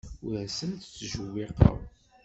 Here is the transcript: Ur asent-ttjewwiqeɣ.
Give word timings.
Ur 0.25 0.33
asent-ttjewwiqeɣ. 0.45 1.75